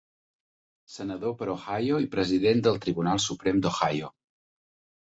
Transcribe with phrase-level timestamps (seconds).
[0.93, 4.15] Senador per Ohio i President del Tribunal Suprem d'Ohio.